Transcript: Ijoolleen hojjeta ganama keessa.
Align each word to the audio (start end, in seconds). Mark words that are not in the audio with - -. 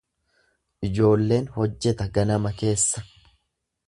Ijoolleen 0.87 1.49
hojjeta 1.57 2.07
ganama 2.15 2.53
keessa. 2.63 3.05